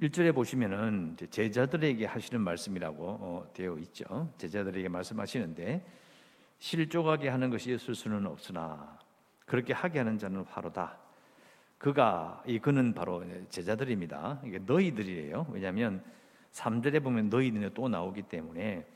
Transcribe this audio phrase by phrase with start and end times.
[0.00, 4.32] 1절에 보시면은 제자들에게 하시는 말씀이라고 어, 되어 있죠.
[4.38, 5.84] 제자들에게 말씀하시는데
[6.58, 8.96] 실족하게 하는 것이 있을 수는 없으나
[9.44, 10.98] 그렇게 하게 하는 자는 화로다.
[11.78, 14.40] 그가 이 그는 바로 제자들입니다.
[14.44, 15.48] 이게 너희들이에요.
[15.50, 16.04] 왜냐하면
[16.52, 18.86] 3절에 보면 너희들이 또 나오기 때문에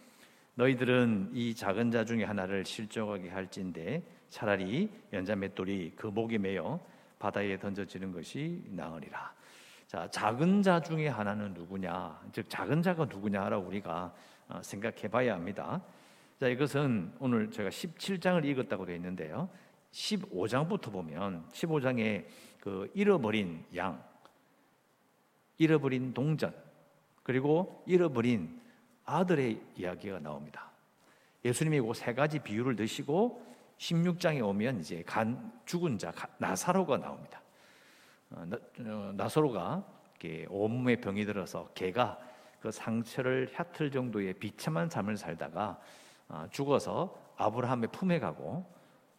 [0.54, 6.78] 너희들은 이 작은 자 중에 하나를 실족하게 할진데 차라리 연자 맷돌이 그 목에 매여
[7.18, 9.41] 바다에 던져지는 것이 나으리라.
[9.92, 12.18] 자, 작은 자 중에 하나는 누구냐?
[12.32, 14.10] 즉 작은 자가 누구냐라고 우리가
[14.48, 15.82] 어, 생각해 봐야 합니다.
[16.40, 19.50] 자, 이것은 오늘 제가 17장을 읽었다고 되어 있는데요.
[19.92, 22.24] 15장부터 보면 15장에
[22.58, 24.02] 그 잃어버린 양,
[25.58, 26.54] 잃어버린 동전,
[27.22, 28.62] 그리고 잃어버린
[29.04, 30.70] 아들의 이야기가 나옵니다.
[31.44, 33.44] 예수님이 그 세 가지 비유를 드시고
[33.76, 37.41] 16장에 오면 이제 간 죽은 자 나사로가 나옵니다.
[38.34, 38.46] 어,
[38.80, 39.84] 어, 나사로가
[40.48, 42.18] 온몸에 병이 들어서 개가
[42.60, 45.80] 그 상처를 얕을 정도의 비참한 삶을 살다가
[46.28, 48.64] 어, 죽어서 아브라함의 품에 가고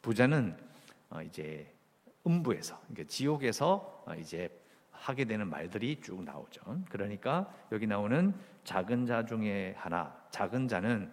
[0.02, 0.58] 부자는
[1.26, 1.74] 이제
[2.26, 4.50] 음부에서 그러니까 지옥에서 이제
[4.92, 6.62] 하게 되는 말들이 쭉 나오죠.
[6.90, 8.34] 그러니까 여기 나오는
[8.64, 11.12] 작은 자 중에 하나, 작은 자는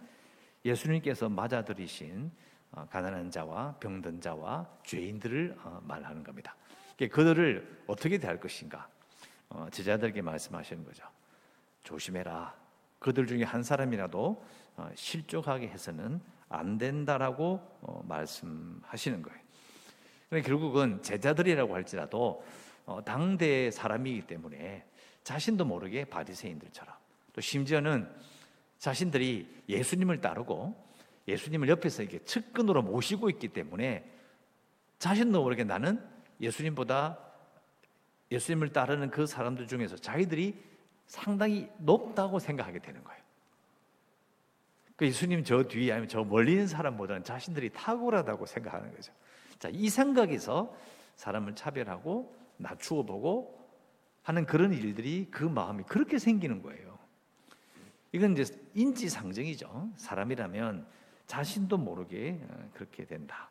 [0.65, 2.31] 예수님께서 맞아들이신
[2.73, 6.55] 어, 가난한 자와 병든 자와 죄인들을 어, 말하는 겁니다.
[7.09, 8.89] 그들을 어떻게 대할 것인가?
[9.49, 11.05] 어, 제자들에게 말씀하시는 거죠.
[11.83, 12.55] 조심해라.
[12.99, 14.45] 그들 중에 한 사람이라도
[14.95, 17.61] 실족하게 해서는 안 된다라고
[18.07, 19.41] 말씀하시는 거예요.
[20.29, 22.45] 그러니까 결국은 제자들이라고 할지라도
[23.05, 24.85] 당대 사람이기 때문에
[25.25, 26.95] 자신도 모르게 바리새인들처럼
[27.33, 28.09] 또 심지어는
[28.79, 30.75] 자신들이 예수님을 따르고
[31.29, 34.05] 예수님을 옆에서 이렇게 측근으로 모시고 있기 때문에
[34.99, 36.03] 자신도 모르게 나는
[36.41, 37.19] 예수님보다
[38.31, 40.57] 예수님을 따르는 그 사람들 중에서 자기들이
[41.07, 43.21] 상당히 높다고 생각하게 되는 거예요.
[44.97, 49.13] 그 예수님 저 뒤에 아니면 저 멀리 있는 사람보다는 자신들이 탁월하다고 생각하는 거죠.
[49.59, 50.75] 자, 이 생각에서
[51.17, 53.59] 사람을 차별하고 낮추어 보고
[54.23, 56.99] 하는 그런 일들이 그 마음이 그렇게 생기는 거예요.
[58.13, 58.45] 이건 이제
[58.75, 59.91] 인지상정이죠.
[59.97, 60.87] 사람이라면
[61.27, 63.49] 자신도 모르게 어, 그렇게 된다.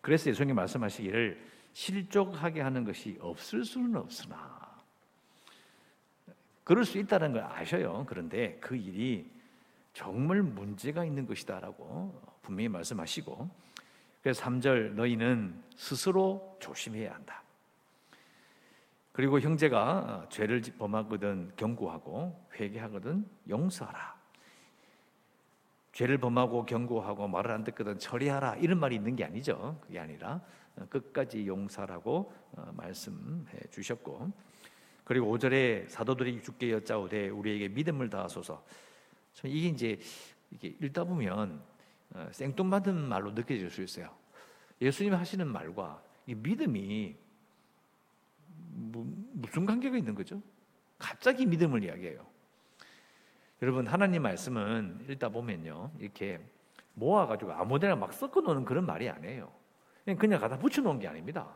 [0.00, 1.40] 그래서 예수님 말씀하시기를
[1.74, 4.64] 실족하게 하는 것이 없을 수는 없으나
[6.62, 8.06] 그럴 수 있다는 걸 아셔요.
[8.08, 9.30] 그런데 그 일이
[9.92, 13.50] 정말 문제가 있는 것이다라고 분명히 말씀하시고
[14.22, 17.42] 그래서 3절 너희는 스스로 조심해야 한다.
[19.12, 24.14] 그리고 형제가 어, 죄를 범하거든 경고하고 회개하거든 용서하라.
[25.92, 29.78] 죄를 범하고 경고하고 말을 안 듣거든 처리하라 이런 말이 있는 게 아니죠.
[29.82, 34.32] 그게 아니라 어, 끝까지 용서라고 어, 말씀해 주셨고
[35.04, 38.64] 그리고 5절에 사도들이 죽게 여짜오되 우리에게 믿음을 다하소서.
[39.34, 39.98] 참 이게 이제
[40.50, 41.60] 이게 읽다 보면
[42.30, 44.10] 생뚱맞은 말로 느껴질 수 있어요.
[44.80, 47.16] 예수님 하시는 말과 이 믿음이
[48.76, 50.40] 뭐, 무슨 관계가 있는 거죠?
[50.98, 52.26] 갑자기 믿음을 이야기해요.
[53.62, 56.40] 여러분 하나님 말씀은 읽다 보면요 이렇게
[56.94, 59.52] 모아가지고 아무데나 막 섞어 놓는 그런 말이 아니에요.
[60.04, 61.48] 그냥 그냥 갖다 붙여 놓은 게 아닙니다.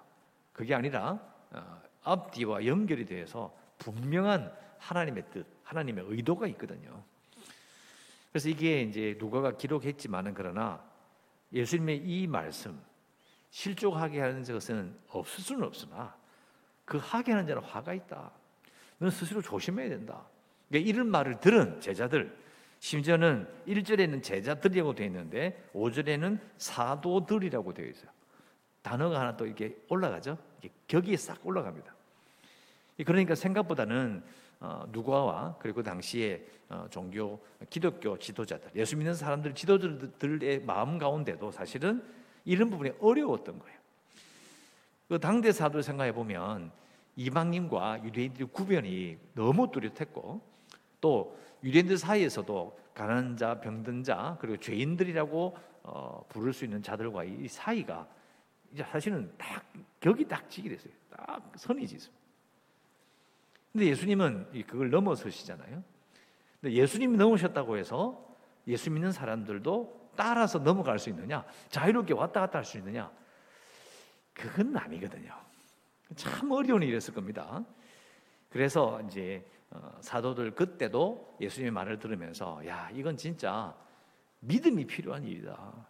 [0.52, 1.20] 그게 아니라
[1.50, 7.02] 어, 앞뒤와 연결이 돼서 분명한 하나님의 뜻, 하나님의 의도가 있거든요.
[8.32, 10.82] 그래서 이게 이제 누가가 기록했지만은 그러나
[11.52, 12.80] 예수님의 이 말씀
[13.50, 16.16] 실족하게 하는 것은 없을 수는 없으나
[16.84, 18.30] 그 하게 하는 자는 화가 있다.
[18.98, 20.26] 너는 스스로 조심해야 된다.
[20.68, 22.36] 그러니까 이런 말을 들은 제자들,
[22.80, 28.10] 심지어는 1절에는 제자들이라고 되어 있는데 5절에는 사도들이라고 되어 있어요.
[28.88, 30.38] 단어가 하나 또 이렇게 올라가죠.
[30.60, 31.94] 이게 격이 싹 올라갑니다.
[33.04, 34.22] 그러니까 생각보다는
[34.60, 37.38] 어, 누가와 그리고 당시에 어, 종교
[37.68, 42.02] 기독교 지도자들, 예수 믿는 사람들 지도자들의 마음 가운데도 사실은
[42.46, 43.78] 이런 부분이 어려웠던 거예요.
[45.08, 46.70] 그 당대 사도 생각해 보면
[47.16, 50.40] 이방인과 유대인들의 구별이 너무 뚜렷했고
[51.02, 57.48] 또 유대인들 사이에서도 가난한 자, 병든 자, 그리고 죄인들이라고 어, 부를 수 있는 자들과 이
[57.48, 58.17] 사이가
[58.72, 59.64] 이제 사실은 딱
[60.00, 60.92] 격이 딱 지게 됐어요.
[61.10, 62.18] 딱 선이 지습니다.
[63.72, 65.82] 근데 예수님은 그걸 넘어서시잖아요.
[66.60, 68.36] 근데 예수님이 넘으셨다고 해서
[68.66, 71.44] 예수 믿는 사람들도 따라서 넘어갈 수 있느냐?
[71.68, 73.10] 자유롭게 왔다 갔다 할 수 있느냐?
[74.34, 75.32] 그건 아니거든요.
[76.16, 77.64] 참 어려운 일이었을 겁니다.
[78.48, 83.76] 그래서 이제 어, 사도들 그때도 예수님의 말을 들으면서 야 이건 진짜
[84.40, 85.87] 믿음이 필요한 일이다.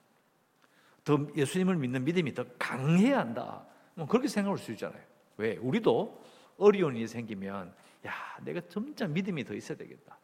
[1.08, 3.64] 더 예수님을 믿는 믿음이 더 강해야 한다.
[3.94, 5.02] 뭐 그렇게 생각할 수 있잖아요.
[5.38, 5.56] 왜?
[5.56, 6.22] 우리도
[6.58, 7.72] 어려운 일이 생기면
[8.06, 8.12] 야,
[8.42, 10.18] 내가 점차 믿음이 더 있어야 되겠다.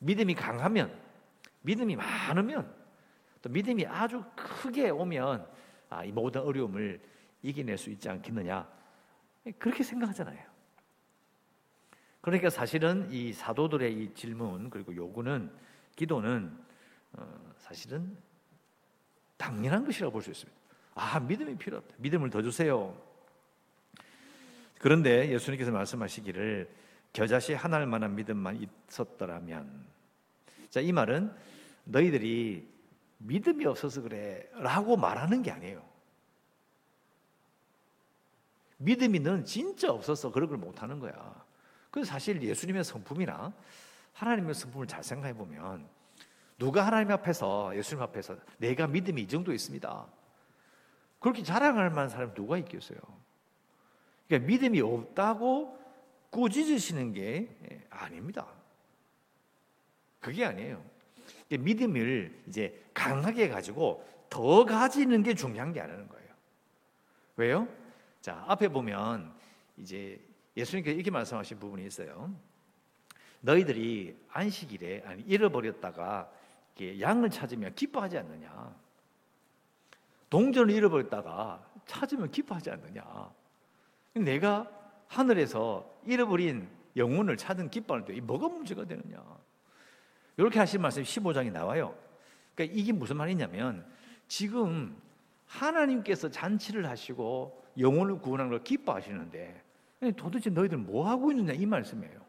[0.00, 0.94] 믿음이 강하면,
[1.62, 2.74] 믿음이 많으면,
[3.40, 5.46] 또 믿음이 아주 크게 오면
[5.88, 7.00] 아, 이 모든 어려움을
[7.42, 8.68] 이겨낼 수 있지 않겠느냐.
[9.58, 10.44] 그렇게 생각하잖아요.
[12.20, 15.50] 그러니까 사실은 이 사도들의 이 질문 그리고 요구는
[15.96, 16.54] 기도는
[17.14, 18.14] 어, 사실은
[19.42, 20.60] 당연한 것이라고 볼 수 있습니다.
[20.94, 21.88] 아 믿음이 필요하다.
[21.98, 22.96] 믿음을 더 주세요.
[24.78, 26.70] 그런데 예수님께서 말씀하시기를
[27.12, 29.84] 겨자씨 하나일 만한 믿음만 있었더라면
[30.70, 31.34] 자 이 말은
[31.84, 32.68] 너희들이
[33.18, 35.82] 믿음이 없어서 그래 라고 말하는 게 아니에요.
[38.78, 41.44] 믿음이 는 진짜 없어서 그런 걸 못하는 거야.
[41.90, 43.52] 그 사실 예수님의 성품이나
[44.14, 45.86] 하나님의 성품을 잘 생각해 보면
[46.62, 50.06] 누가 하나님 앞에서 예수님 앞에서 내가 믿음이 이 정도 있습니다.
[51.18, 53.00] 그렇게 자랑할 만한 사람이 누가 있겠어요?
[54.28, 55.76] 그러니까 믿음이 없다고
[56.30, 57.48] 꾸짖으시는 게
[57.90, 58.46] 아닙니다.
[60.20, 60.80] 그게 아니에요.
[61.50, 66.28] 믿음을 이제 강하게 가지고 더 가지는 게 중요한 게 아니라는 거예요.
[67.38, 67.68] 왜요?
[68.20, 69.34] 자, 앞에 보면
[69.78, 70.24] 이제
[70.56, 72.32] 예수님께서 이렇게 말씀하신 부분이 있어요.
[73.40, 76.30] 너희들이 안식일에 아니 잃어버렸다가
[76.80, 78.74] 양을 찾으면 기뻐하지 않느냐?
[80.30, 83.30] 동전을 잃어버렸다가 찾으면 기뻐하지 않느냐?
[84.14, 84.70] 내가
[85.08, 89.22] 하늘에서 잃어버린 영혼을 찾은 기뻐할 때 뭐가 문제가 되느냐?
[90.36, 91.94] 이렇게 하신 말씀 15장에 나와요.
[92.54, 93.86] 그러니까 이게 무슨 말이냐면
[94.26, 94.96] 지금
[95.46, 99.62] 하나님께서 잔치를 하시고 영혼을 구원하는 걸 기뻐하시는데
[100.16, 102.20] 도대체 너희들 뭐 하고 있느냐 이 말씀이에요.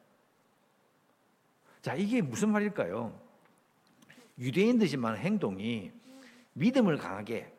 [1.82, 3.23] 자, 이게 무슨 말일까요?
[4.44, 5.92] 유대인들이만 행동이
[6.54, 7.52] 믿음을 강하게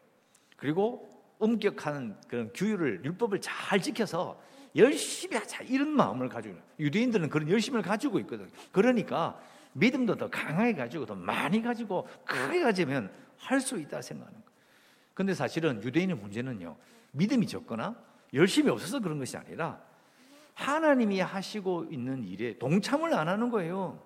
[0.57, 1.09] 그리고
[1.39, 4.41] 엄격한 그런 규율을 율법을 잘 지켜서
[4.77, 8.51] 열심히 하자 이런 마음을 가지고 유대인들은 그런 열심을 가지고 있거든.
[8.71, 9.41] 그러니까
[9.73, 14.45] 믿음도 더 강하게 가지고 더 많이 가지고 크게 가지면 할 수 있다 생각하는 거.
[15.13, 16.77] 근데 사실은 유대인의 문제는요.
[17.13, 17.97] 믿음이 적거나
[18.33, 19.81] 열심이 없어서 그런 것이 아니라
[20.55, 24.03] 하나님이 하시고 있는 일에 동참을 안 하는 거예요.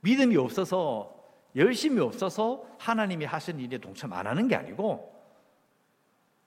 [0.00, 1.16] 믿음이 없어서
[1.56, 5.10] 열심이 없어서 하나님이 하신 일에 동참 안 하는 게 아니고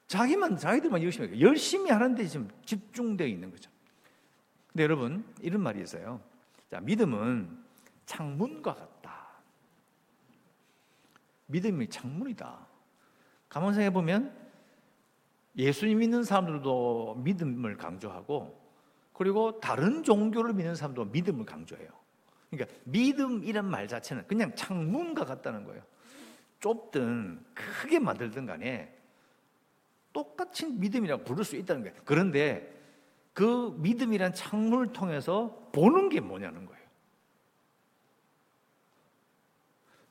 [0.08, 1.42] 자기만 자기들만 열심히.
[1.42, 3.72] 열심히 하는데 지금 집중되어 있는 거죠.
[4.68, 6.22] 근데 여러분 이런 말이 있어요.
[6.70, 7.64] 자, 믿음은
[8.06, 9.28] 창문과 같다.
[11.48, 12.68] 믿음이 창문이다.
[13.50, 14.36] 가만 생각해 보면
[15.56, 18.60] 예수님 믿는 사람들도 믿음을 강조하고
[19.14, 22.03] 그리고 다른 종교를 믿는 사람도 믿음을 강조해요.
[22.56, 25.84] 그러니까 믿음이란 말 자체는 그냥 창문과 같다는 거예요.
[26.60, 28.96] 좁든 크게 만들든 간에
[30.14, 31.96] 똑같이 믿음이라고 부를 수 있다는 거예요.
[32.06, 32.72] 그런데
[33.34, 36.84] 그 믿음이란 창문을 통해서 보는 게 뭐냐는 거예요.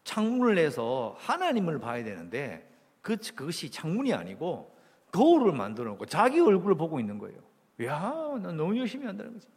[0.05, 2.69] 창문을 내서 하나님을 봐야 되는데
[3.01, 4.77] 그, 그것이 창문이 아니고
[5.13, 7.39] 거울을 만들어 놓고 자기 얼굴을 보고 있는 거예요.
[7.85, 8.11] 야,
[8.43, 9.49] 나 너무 열심히 한다는 거지.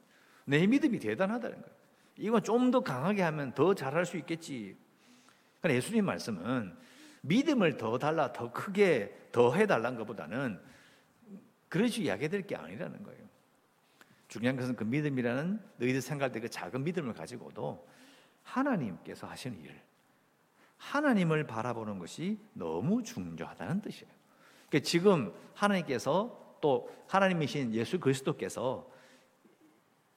[0.45, 1.75] 내 믿음이 대단하다는 거예요.
[2.17, 4.77] 이건 좀 더 강하게 하면 더 잘할 수 있겠지.
[5.59, 6.75] 그러니까 예수님 말씀은
[7.21, 10.59] 믿음을 더 달라, 더 크게, 더 해달라는 것보다는
[11.69, 13.25] 그런 식으로 이야기 될 게 아니라는 거예요.
[14.27, 17.87] 중요한 것은 그 믿음이라는 너희들 생각할 때 그 작은 믿음을 가지고도
[18.43, 19.79] 하나님께서 하시는 일,
[20.77, 24.13] 하나님을 바라보는 것이 너무 중요하다는 뜻이에요.
[24.69, 28.89] 그러니까 지금 하나님께서 또 하나님이신 예수 그리스도께서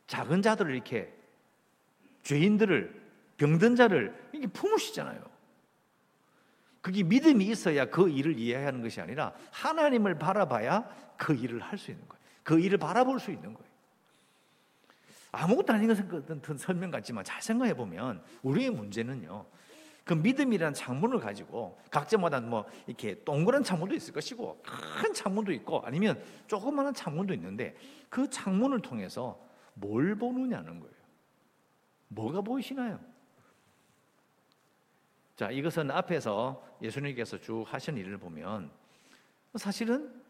[0.07, 1.14] 작은 자들을 이렇게
[2.23, 3.01] 죄인들을
[3.37, 5.21] 병든 자를 이렇게 품으시잖아요.
[6.81, 12.07] 그게 믿음이 있어야 그 일을 이해하는 것이 아니라 하나님을 바라봐야 그 일을 할 수 있는
[12.09, 12.23] 거예요.
[12.43, 13.69] 그 일을 바라볼 수 있는 거예요.
[15.31, 19.45] 아무것도 아닌 것 같은 설명 같지만 잘 생각해 보면 우리의 문제는요.
[20.05, 26.23] 그 믿음이라는 창문을 가지고 각자마다 뭐 이렇게 동그란 창문도 있을 것이고 큰 창문도 있고 아니면
[26.47, 27.77] 조그마한 창문도 있는데
[28.09, 29.39] 그 창문을 통해서
[29.75, 30.98] 뭘 보느냐는 거예요.
[32.09, 33.00] 뭐가 보이시나요?
[35.37, 38.71] 자, 이것은 앞에서 예수님께서 쭉 하신 일을 보면
[39.55, 40.23] 사실은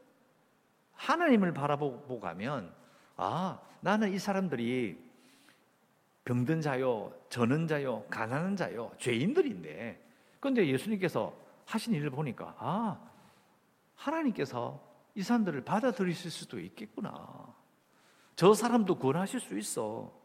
[0.93, 2.75] 하나님을 바라보고 가면
[3.17, 4.99] 아, 나는 이 사람들이
[6.25, 10.07] 병든 자요, 저는 자요, 가난한 자요, 죄인들인데
[10.41, 13.01] 그런데 예수님께서 하신 일을 보니까 아,
[13.95, 17.55] 하나님께서 이 사람들을 받아들이실 수도 있겠구나.
[18.37, 20.18] 저 사람도 구원하실 수 있어.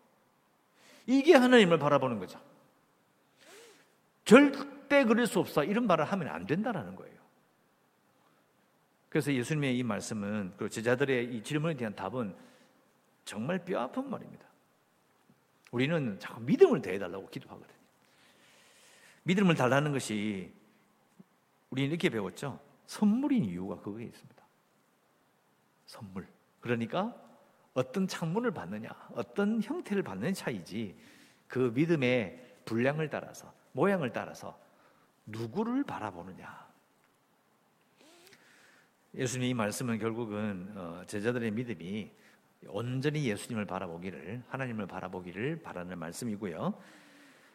[1.06, 2.40] 이게 하나님을 바라보는 거죠.
[4.26, 5.64] 절대 그럴 수 없어.
[5.64, 7.14] 이런 말을 하면 안 된다라는 거예요.
[9.10, 12.36] 그래서 예수님의 이 말씀은 그 제자들의 이 질문에 대한 답은
[13.26, 14.46] 정말 뼈 아픈 말입니다.
[15.72, 17.78] 우리는 자꾸 믿음을 더해달라고 기도하거든요.
[19.24, 20.52] 믿음을 달라는 것이
[21.70, 22.60] 우리는 이렇게 배웠죠.
[22.86, 24.44] 선물인 이유가 그거에 있습니다.
[25.86, 26.28] 선물.
[26.60, 27.16] 그러니까
[27.74, 30.96] 어떤 창문을 받느냐, 어떤 형태를 받는 차이지
[31.48, 34.58] 그 믿음의 분량을 따라서, 모양을 따라서
[35.26, 36.64] 누구를 바라보느냐.
[39.16, 42.12] 예수님의 이 말씀은 결국은 어, 제자들의 믿음이
[42.68, 46.74] 온전히 예수님을 바라보기를 하나님을 바라보기를 바라는 말씀이고요.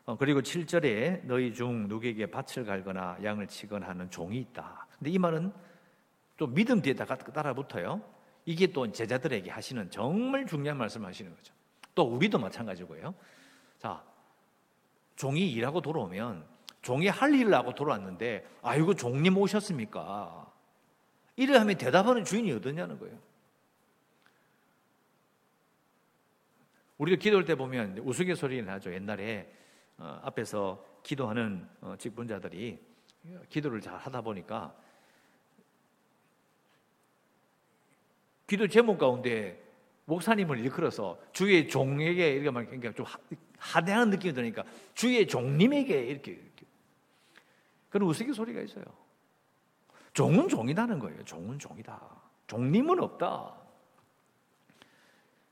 [0.05, 4.87] 어, 그리고 7절에 너희 중 누구에게 밭을 갈거나 양을 치거나 하는 종이 있다.
[4.99, 5.53] 근데 이 말은
[6.37, 8.01] 또 믿음 뒤에다가 따라 붙어요.
[8.49, 11.53] 이게 또 제자들에게 하시는 정말 중요한 말씀 하시는 거죠.
[11.95, 13.15] 또 우리도 마찬가지고요.
[13.77, 14.03] 자,
[15.17, 16.47] 종이 일하고 돌아오면
[16.81, 20.51] 종이 할 일을 하고 돌아왔는데 아이고 종님 오셨습니까?
[21.37, 23.19] 일을 하면 대답하는 주인이 어떠냐는 거예요.
[26.97, 28.95] 우리도 기도할 때 보면 우스갯소리 나죠.
[28.95, 29.53] 옛날에
[29.99, 32.81] 어, 앞에서 기도하는 어, 직분자들이
[33.51, 34.75] 기도를 잘 하다 보니까
[38.49, 39.63] 기도 제목 가운데
[40.07, 43.05] 목사님을 일컬어서 주의 종에게 이렇게 막 그러니까 좀
[43.59, 44.65] 하대하는 느낌이 드니까
[44.95, 46.67] 주의 종님에게 이렇게, 이렇게.
[47.91, 48.85] 그런 우스갯소리가 있어요.
[50.15, 51.23] 종은 종이다는 거예요.
[51.25, 52.01] 종은 종이다.
[52.47, 53.55] 종님은 없다.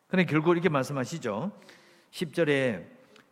[0.08, 1.52] 근데 결국 이렇게 말씀하시죠.
[2.10, 2.86] 10절에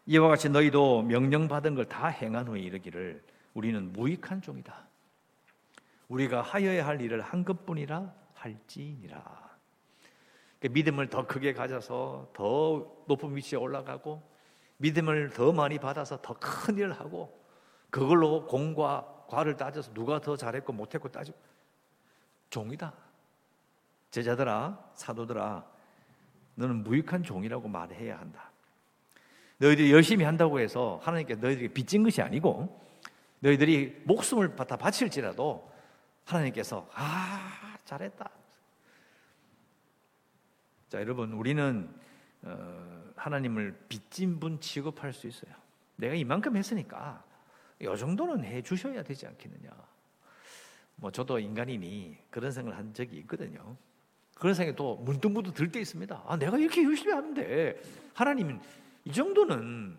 [0.07, 3.23] 이와 같이 너희도 명령받은 걸 다 행한 후에 이르기를
[3.55, 4.87] 우리는 무익한 종이다.
[6.09, 9.44] 우리가 하여야 할 일을 한 것뿐이라 할지니라.
[10.65, 14.23] 그러니까 믿음을 더 크게 가져서 더 높은 위치에 올라가고
[14.79, 17.39] 믿음을 더 많이 받아서 더 큰 일을 하고
[17.91, 21.39] 그걸로 공과 과를 따져서 누가 더 잘했고 못했고 따지고
[22.51, 22.93] 종이다.
[24.11, 25.65] 제자들아, 사도들아,
[26.55, 28.51] 너는 무익한 종이라고 말해야 한다.
[29.59, 32.81] 너희들이 열심히 한다고 해서 하나님께 너희들에게 빚진 것이 아니고
[33.41, 35.71] 너희들이 목숨을 다 바칠지라도
[36.25, 38.31] 하나님께서 아 잘했다.
[40.95, 41.93] 자 여러분 우리는
[42.43, 45.53] 어, 하나님을 빚진 분 취급할 수 있어요.
[45.97, 47.21] 내가 이만큼 했으니까
[47.81, 49.71] 이 정도는 해 주셔야 되지 않겠느냐.
[50.95, 53.77] 뭐 저도 인간이니 그런 생각을 한 적이 있거든요.
[54.37, 56.23] 그런 생각이 또 문득문득 들 때 있습니다.
[56.29, 57.83] 아, 내가 이렇게 열심히 하는데
[58.15, 58.61] 하나님은
[59.05, 59.99] 이 정도는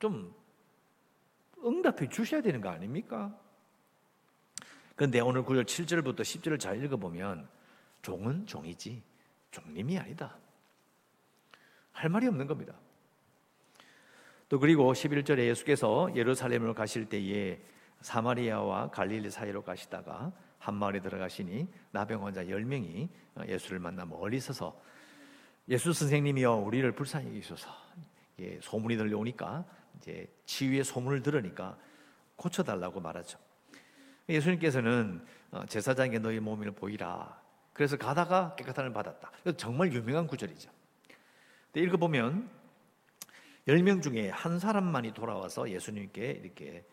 [0.00, 0.34] 좀
[1.64, 3.34] 응답해 주셔야 되는 거 아닙니까?
[4.96, 7.48] 그런데 오늘 9절 7절부터 10절을 잘 읽어보면
[8.02, 9.08] 종은 종이지
[9.50, 10.36] 종님이 아니다.
[11.92, 12.74] 할 말이 없는 겁니다.
[14.48, 17.60] 또 그리고 11절에 예수께서 예루살렘으로 가실 때에
[18.00, 23.08] 사마리아와 갈릴리 사이로 가시다가 한 마을에 들어가시니 나병 환자 10명이
[23.46, 24.80] 예수를 만나 멀리 서서
[25.68, 27.70] 예수 선생님이여 우리를 불쌍히 여기소서
[28.60, 29.64] 소문이 들려오니까
[29.96, 31.78] 이제 치유의 소문을 들으니까
[32.36, 33.38] 고쳐달라고 말하죠.
[34.28, 37.39] 예수님께서는 어, 제사장에게 너희 몸을 보이라.
[37.80, 39.32] 그래서 가다가 깨끗함을 받았다.
[39.56, 40.70] 정말 유명한 구절이죠.
[41.74, 42.46] 읽어보면
[43.66, 46.84] 10명 중에 한 사람만이 돌아와서 예수님께 이렇게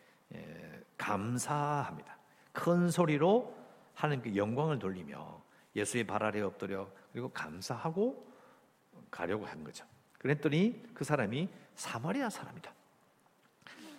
[0.96, 2.18] 감사합니다.
[2.54, 3.54] 큰 소리로
[3.96, 5.44] 하나님께 영광을 돌리며
[5.76, 8.26] 예수의 발 아래 엎드려 그리고 감사하고
[9.12, 9.86] 가려고 한 거죠.
[10.20, 12.74] 그랬더니 그 사람이 사마리아 사람이다.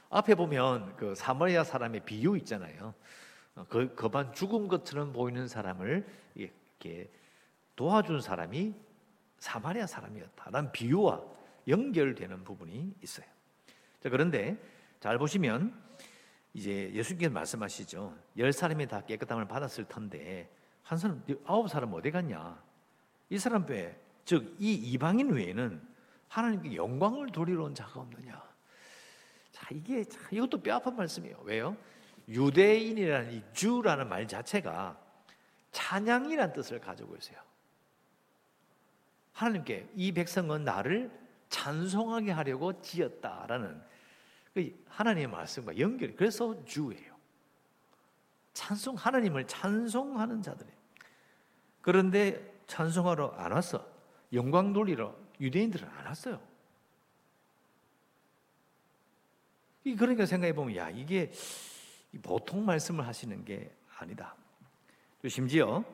[0.08, 2.94] 앞에 보면 그 사마리아 사람의 비유 있잖아요.
[3.68, 6.26] 그 거반 죽은 것처럼 보이는 사람을
[6.78, 7.10] 이렇게
[7.76, 8.74] 도와준 사람이
[9.38, 11.22] 사마리아 사람이었다라는 비유와
[11.66, 13.26] 연결되는 부분이 있어요.
[14.00, 14.56] 자, 그런데
[15.00, 15.74] 잘 보시면
[16.54, 18.16] 이제 예수님께서 말씀하시죠.
[18.38, 20.48] 열 사람이 다 깨끗함을 받았을 텐데
[20.82, 22.60] 한 사람 아홉 사람 어디 갔냐?
[23.30, 25.80] 이 사람 외, 즉이 이방인 외에는
[26.28, 28.42] 하나님께 영광을 돌리러 온 자가 없느냐?
[29.52, 31.40] 자, 이게 이것도 뼈아픈 말씀이에요.
[31.44, 31.76] 왜요?
[32.28, 35.07] 유대인이라는 이 주라는 말 자체가
[35.72, 37.38] 찬양이라는 뜻을 가지고 있어요.
[39.32, 41.10] 하나님께 이 백성은 나를
[41.48, 43.82] 찬송하게 하려고 지었다라는
[44.54, 47.16] 그 하나님의 말씀과 연결이 그래서 주예요.
[48.52, 50.68] 찬송 하나님을 찬송하는 자들이
[51.80, 53.88] 그런데 찬송하러 안 왔어.
[54.32, 56.40] 영광 돌리러 유대인들은 안 왔어요.
[59.84, 61.32] 그러니까 생각해 보면 야 이게
[62.22, 64.34] 보통 말씀을 하시는 게 아니다.
[65.26, 65.84] 심지어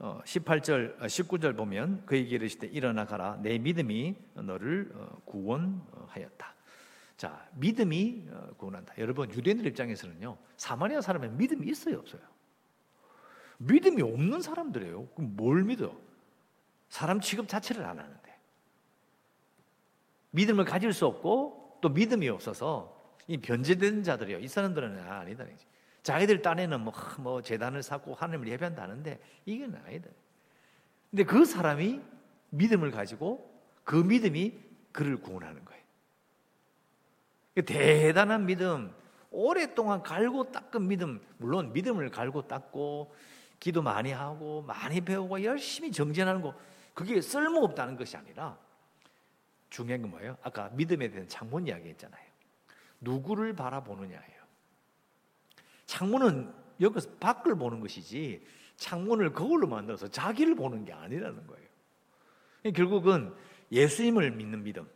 [0.00, 6.54] 18절, 어, 19절 어, 보면 그에게 이르시되 일어나 가라 내 믿음이 너를 어, 구원하였다.
[7.16, 8.26] 자, 믿음이
[8.56, 8.94] 구원한다.
[8.96, 12.22] 여러분 유대인들 입장에서는요 사마리아 사람의 믿음이 있어요 없어요?
[13.58, 15.06] 믿음이 없는 사람들이에요.
[15.08, 15.94] 그럼 뭘 믿어?
[16.88, 18.38] 사람 취급 자체를 안 하는데.
[20.30, 24.38] 믿음을 가질 수 없고 또 믿음이 없어서 이 변제된 자들이요.
[24.38, 25.44] 이 사람들은 아, 아니다.
[26.02, 30.08] 자기들 딴에는 뭐, 뭐 재단을 쌓고 하나님을 예배한다는데 이건 아니다.
[31.10, 32.00] 근데 그 사람이
[32.50, 33.50] 믿음을 가지고
[33.84, 34.58] 그 믿음이
[34.92, 35.80] 그를 구원하는 거예요.
[37.64, 38.92] 대단한 믿음,
[39.30, 43.14] 오랫동안 갈고 닦은 믿음, 물론 믿음을 갈고 닦고
[43.58, 46.54] 기도 많이 하고 많이 배우고 열심히 정진하는 거
[46.94, 48.56] 그게 쓸모없다는 것이 아니라
[49.68, 50.36] 중요한 건 뭐예요?
[50.42, 52.24] 아까 믿음에 대한 창문 이야기 했잖아요.
[53.00, 54.39] 누구를 바라보느냐예요.
[55.90, 62.72] 창문은 여기서 밖을 보는 것이지 창문을 거울로 만들어서 자기를 보는 게 아니라는 거예요.
[62.72, 63.34] 결국은
[63.72, 64.88] 예수님을 믿는 믿음,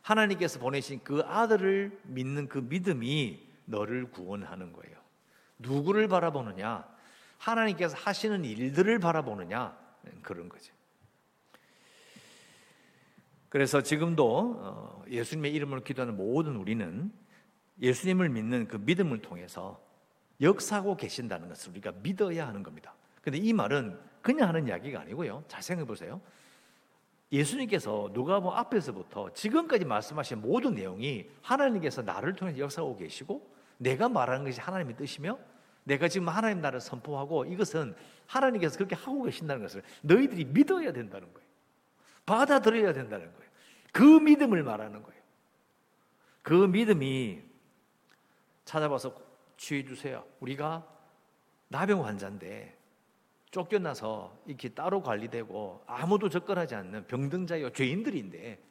[0.00, 4.96] 하나님께서 보내신 그 아들을 믿는 그 믿음이 너를 구원하는 거예요.
[5.58, 6.88] 누구를 바라보느냐?
[7.36, 9.76] 하나님께서 하시는 일들을 바라보느냐?
[10.22, 10.72] 그런 거죠.
[13.50, 17.12] 그래서 지금도 어, 예수님의 이름으로 기도하는 모든 우리는
[17.82, 19.85] 예수님을 믿는 그 믿음을 통해서
[20.40, 22.94] 역사하고 계신다는 것을 우리가 믿어야 하는 겁니다.
[23.22, 25.44] 근데 이 말은 그냥 하는 이야기가 아니고요.
[25.48, 26.20] 잘 생각해 보세요.
[27.32, 34.44] 예수님께서 누가 뭐 앞에서부터 지금까지 말씀하신 모든 내용이 하나님께서 나를 통해서 역사하고 계시고 내가 말하는
[34.44, 35.38] 것이 하나님의 뜻이며
[35.84, 37.94] 내가 지금 하나님 나라를 선포하고 이것은
[38.26, 41.46] 하나님께서 그렇게 하고 계신다는 것을 너희들이 믿어야 된다는 거예요.
[42.26, 43.50] 받아들여야 된다는 거예요.
[43.92, 45.22] 그 믿음을 말하는 거예요.
[46.42, 47.40] 그 믿음이
[48.64, 49.25] 찾아봐서
[49.56, 50.24] 취해 주세요.
[50.40, 50.86] 우리가
[51.68, 52.76] 나병 환자인데
[53.50, 58.62] 쫓겨나서 이렇게 따로 관리되고 아무도 접근하지 않는 병등자요 죄인들인데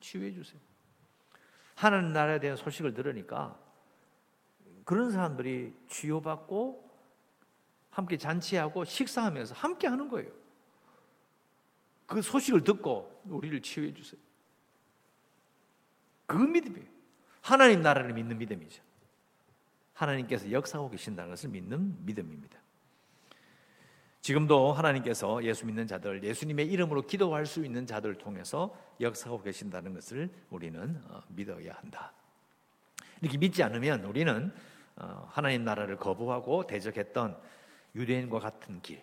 [0.00, 0.60] 치유해 주세요.
[1.74, 3.58] 하나님 나라에 대한 소식을 들으니까
[4.84, 6.90] 그런 사람들이 치유받고
[7.90, 10.30] 함께 잔치하고 식사하면서 함께 하는 거예요.
[12.06, 14.20] 그 소식을 듣고 우리를 치유해 주세요.
[16.26, 16.86] 그 믿음이에요.
[17.40, 18.82] 하나님 나라를 믿는 믿음이죠.
[20.00, 22.58] 하나님께서 역사하고 계신다는 것을 믿는 믿음입니다.
[24.20, 30.30] 지금도 하나님께서 예수 믿는 자들, 예수님의 이름으로 기도할 수 있는 자들을 통해서 역사하고 계신다는 것을
[30.50, 32.12] 우리는 어, 믿어야 한다.
[33.22, 34.52] 이렇게 믿지 않으면 우리는
[34.96, 37.38] 어, 하나님 나라를 거부하고 대적했던
[37.94, 39.02] 유대인과 같은 길.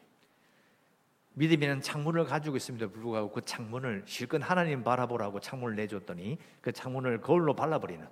[1.34, 7.56] 믿음이는 창문을 가지고 있음에도 불구하고 그 창문을 실컷 하나님 바라보라고 창문을 내줬더니 그 창문을 거울로
[7.56, 8.08] 발라버리는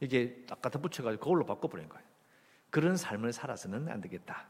[0.00, 2.04] 이게 딱 갖다 붙여가지고 거울로 바꿔버린 거예요.
[2.70, 4.48] 그런 삶을 살아서는 안 되겠다.